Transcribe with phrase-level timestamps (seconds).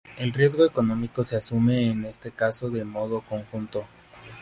[0.17, 3.85] El riesgo económico se asume en este caso de modo conjunto.